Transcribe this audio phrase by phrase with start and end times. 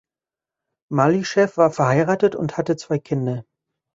[0.91, 3.45] Malyschew war verheiratet und hatte zwei Kinder.